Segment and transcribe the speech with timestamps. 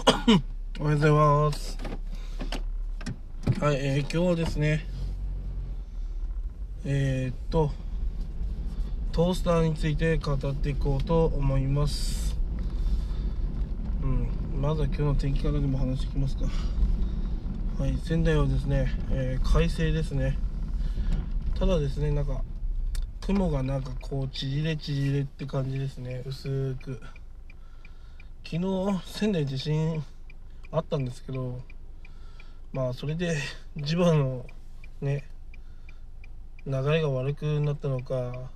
[0.00, 0.42] おはよ
[0.78, 1.78] うございます。
[3.60, 4.86] はい、えー今日はですね、
[6.86, 7.70] えーっと、
[9.12, 12.34] トースターについて語っていこうと思います。
[14.02, 14.28] うん、
[14.62, 16.46] まずは今日の天気からでも話していきますか。
[17.78, 20.38] はい、仙台はですね、えー快晴ですね。
[21.58, 22.42] ただですね、なんか、
[23.20, 27.02] 雲がなんかこう、縮れ縮れって感じですね、薄く。
[28.44, 30.02] 昨日仙台地震
[30.72, 31.60] あったんですけど
[32.72, 33.36] まあそれで
[33.76, 34.44] 地場の
[35.00, 35.24] ね
[36.66, 38.50] 流れが悪くなったのか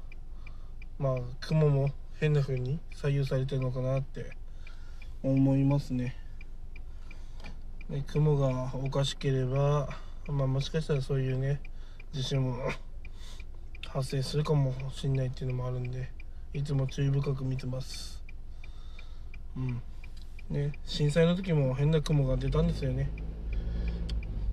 [0.98, 4.30] まあ雲も変な風に左右されてるのかなって
[5.22, 6.16] 思いますね。
[7.88, 9.88] ね雲がおかしければ
[10.26, 11.60] まあもしかしたらそういうね
[12.12, 12.56] 地震も
[13.88, 16.10] 発生するかもしれないっていうのもあるんで
[16.52, 18.23] いつも注意深く見てます。
[19.56, 19.82] うん。
[20.50, 23.10] ね、震災の時も変な雲が出たんですよね。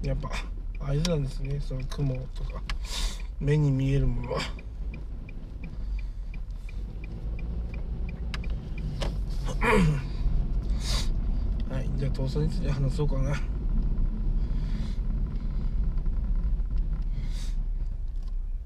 [0.02, 0.30] やっぱ
[0.80, 1.60] 合図なんですね。
[1.60, 2.62] その雲とか。
[3.40, 4.42] 目に見えるものは。
[11.70, 13.36] はいじゃあ父さんについて話そうかな。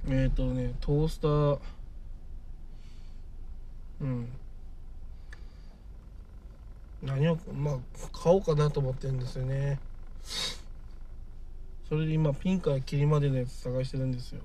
[0.07, 1.59] えっ、とねトースター。
[4.01, 4.29] うん。
[7.03, 7.77] 何をまあ
[8.11, 9.79] 買おうかなと思ってるんですよね。
[11.87, 14.41] それで今ピンからキリまでのやつ探してるんですよ。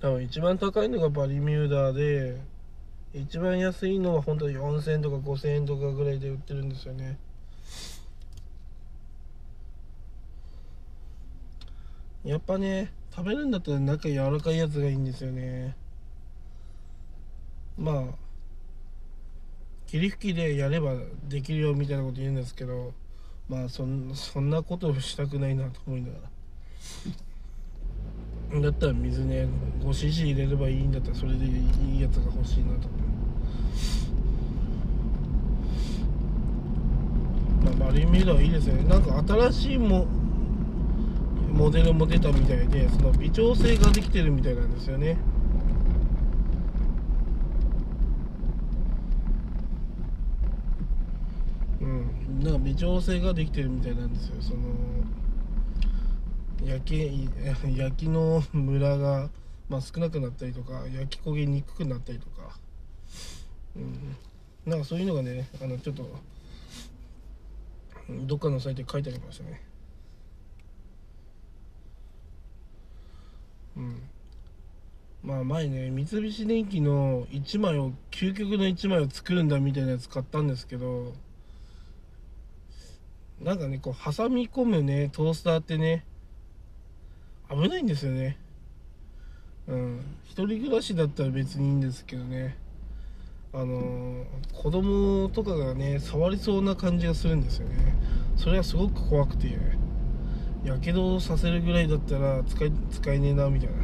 [0.00, 2.40] 多分一番高いのがバリミューダーで
[3.14, 7.18] 一番安いのは本当に4000円とか5000円とかぐらいで売ってるんですよね。
[12.24, 15.76] やっぱね食べるんだったら中柔らかいやつがいいんですよね。
[17.76, 18.14] まあ
[19.86, 20.94] 霧吹きでやれば
[21.28, 22.94] できるよみたいなこと言うんですけど
[23.48, 26.14] まあそんそんなことしたくないなと思いなが
[28.52, 28.60] ら。
[28.60, 29.46] だったら水ね
[29.80, 31.48] 5cc 入れればいいんだったらそれでい
[31.98, 32.96] いやつが欲しいなと思
[37.70, 37.76] う。
[37.78, 38.84] まあバリミューダはいいですよね。
[38.84, 40.06] なんか新しいも
[41.52, 45.18] モデルも出たみたいでその微調整ができてるみたいなんですよね。
[51.80, 52.40] うん。
[52.42, 54.36] なんか微調整ができてるみたいなんですよ。
[54.40, 54.60] その
[56.64, 57.28] 焼き
[57.76, 59.30] 焼きのムラが、
[59.68, 62.58] まあ、少なくなったりとか焼き焦げにくくなったりとか、
[63.76, 64.16] うん、
[64.64, 66.08] なんかそういうのがねあのちょっと
[68.26, 69.62] どっかのサイトで書いてありましたね
[73.76, 74.02] うん
[75.22, 81.12] まあ前ね三菱電機の1枚を究極の1枚を作るんだみたいなやつ買ったんですけど
[83.40, 86.04] なんかねこう挟み込むねトースターってね
[87.50, 88.38] 危ないんですよね。
[89.68, 90.00] うん。
[90.24, 92.56] 一人暮らしだったら別にいいんですけどね。
[93.52, 94.24] あのー、
[94.54, 97.94] 子供とかがね触りそうな感じがするんですよね。
[98.36, 99.48] それはすごく怖くて
[100.64, 103.74] やけどさせるぐらいだったら使い使えねえなみたいな、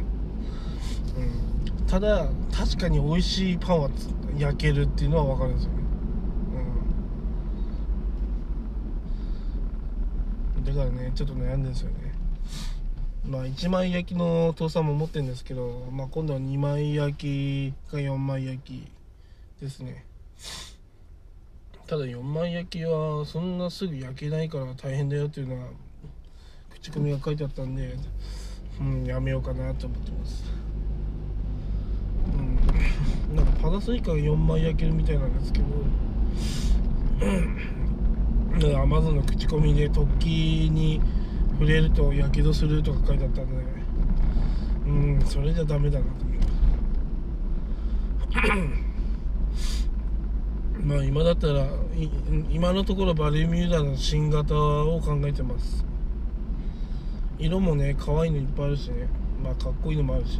[1.87, 3.89] ただ確かに美味しいパンは
[4.37, 5.71] 焼けるっていうのは分かるんですよ。
[5.71, 5.77] ね、
[10.57, 12.13] うん、だからねちょっと悩んでるんですよね。
[13.25, 18.91] まあ1枚焼きのトースターも持ってるんですけど、まあ、今度は2枚焼きか4枚焼き
[19.61, 20.05] ですね。
[21.87, 25.69] ただ4枚焼きはそんなすぐ焼けないから大変だよっていうのは
[26.69, 27.95] 口コミが書いてあったんで、
[28.79, 30.43] うん、やめようかなと思ってます。
[33.29, 35.65] うん、なんかパナソニックが4枚焼けるみたいなんですけど、
[38.81, 41.01] アマゾンの口コミで突起に
[41.53, 43.53] 触れるとやけどするとか書いてあったんで、
[44.85, 46.49] うん、それじゃダメだなと思います。
[50.81, 51.67] まあ今だったら
[52.49, 55.85] 今のところバリミューダの新型を考えてます。
[57.37, 59.07] 色もね可愛いのいっぱいあるしね。
[59.43, 60.39] まあかっこいいのもあるし。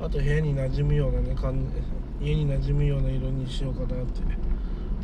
[0.00, 1.36] あと部屋に馴染むようなね
[2.20, 4.22] 家に馴染むような色にしようかなって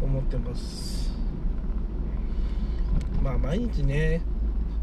[0.02, 1.14] 思ってます。
[3.22, 4.22] まあ毎日ね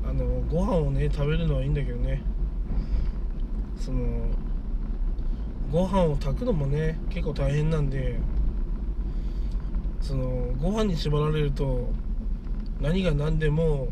[0.08, 2.22] あのご飯をね食べるのはいいんだけどね。
[3.76, 4.28] その
[5.72, 8.20] ご飯を炊くのもね結構大変なんで
[10.00, 11.90] そのご飯に縛られると
[12.80, 13.88] 何が何でも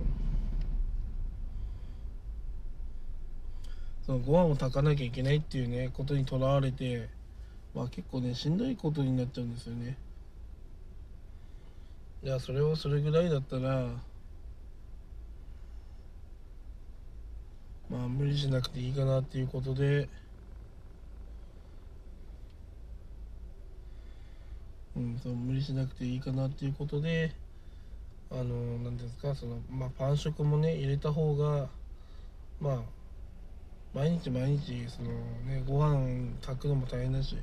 [4.12, 7.08] そのご飯を炊かなきゃいけないっていうねことにとらわれて
[7.74, 9.96] まあ結構ねしんどいことになっちゃうんですよね。
[12.22, 13.88] いやそれをそれぐらいだったら
[17.90, 20.10] まあ無理しなくていいかなっていうことで
[24.98, 27.32] うんそう無理しなくていいかなっていうことで
[28.30, 31.70] あの何ですかそのまあパン食もね入れた方が
[32.60, 33.01] まあ
[33.94, 35.10] 毎日毎日その
[35.46, 37.36] ねご飯炊くのも大変だし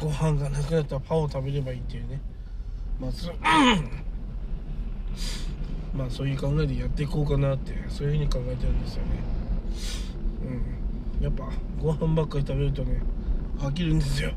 [0.00, 2.20] ご飯がなくなったらパンを食べればいいっていうね。
[2.98, 3.32] まあそ
[5.94, 9.10] まあそういう考えでやっていこうかなってそういうふうに考えてるんですよね。
[11.20, 11.24] うん。
[11.24, 11.50] やっぱ
[11.80, 13.02] ご飯ばっかり食べるとね
[13.58, 14.32] 飽きるんですよ。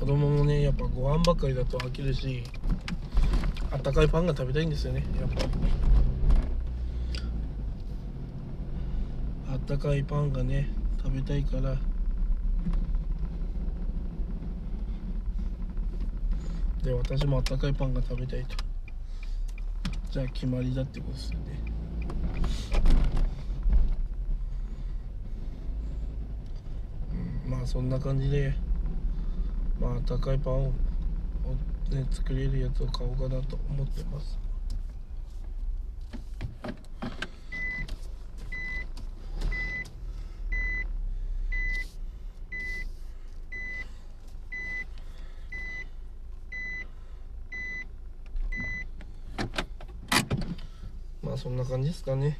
[0.00, 2.42] 子供もねやっぱご飯ばっかりだと飽きるし
[3.74, 5.04] あったかいパンが食べたいんですよね。
[5.18, 5.34] やっぱ。
[5.34, 5.48] り
[9.50, 10.68] あったかいパンがね
[11.02, 11.76] 食べたいから。
[16.84, 18.56] で私もあったかいパンが食べたいと。
[20.12, 21.46] じゃあ決まりだってことですよね。
[27.44, 28.54] うんまあそんな感じで
[29.80, 30.72] まあ高いパンを、
[31.90, 34.38] ね、作れるやつを買おうかなと思ってます。
[51.22, 52.38] まあそんな感じですかね。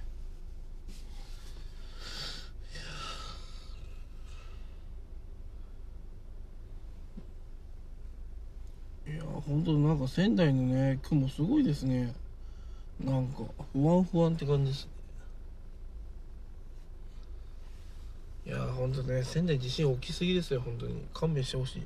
[9.15, 12.13] いや本当なんか仙台のね雲すごいですね。
[12.99, 14.87] なんか不安不安って感じです。
[14.87, 14.91] ね
[18.47, 21.07] いや本当ね仙台地震大きすぎですよ本当に。
[21.15, 21.83] 勘弁してほしい。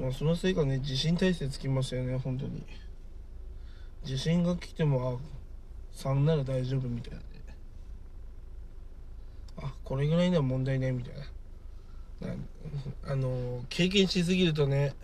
[0.00, 2.62] まあそのせいかね地震体制つきましたよね本当に。
[4.02, 7.24] 地震が来てもあ3なら大丈夫みたいなね。
[9.58, 11.26] あこれぐらいには問題ないみたいな。
[13.06, 14.94] あの経験しすぎるとね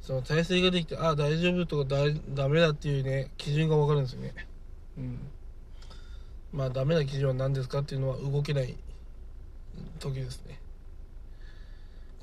[0.00, 4.34] その体制ができてあ大丈夫とかだダメだっていうね基準が分かるんですよね。
[4.96, 5.18] うん。
[6.52, 8.74] まあダメな基準は何ですかっていうのは動けない
[10.00, 10.58] 時ですね。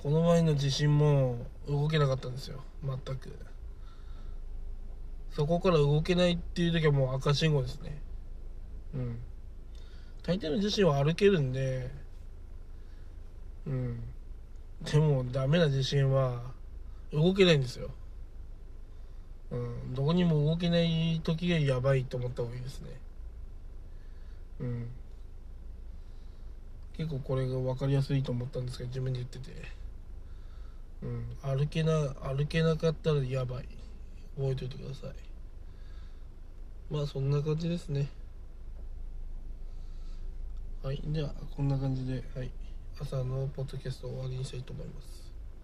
[0.02, 1.38] この前の地震も
[1.68, 2.64] 動けなかったんですよ。
[2.84, 3.30] 全く。
[5.32, 8.02] そこから動けないっていう時はもう赤信号ですね。
[8.96, 9.20] うん。
[10.24, 11.92] 大抵の地震は歩けるんで
[13.68, 14.00] うん。
[14.84, 16.42] でもダメな地震は
[17.12, 17.90] 動けないんですよ。
[19.52, 19.94] うん。
[19.94, 22.90] どこにも動けない時がやばいと思った方がいいですね。
[24.60, 24.88] うん。
[26.98, 29.52] 結構これが分かりやすいと思ったんですけど自分で言ってて。
[31.04, 31.26] うん。
[31.42, 31.92] 歩けな
[32.24, 33.68] 歩けなかったらやばい。
[34.38, 35.12] 覚えておいてください。
[36.92, 38.08] まあそんな感じですね。
[40.84, 41.02] はい。
[41.06, 42.52] ではこんな感じではい。
[42.98, 45.25] 朝のポッドキャストを終わりにしたいと思います。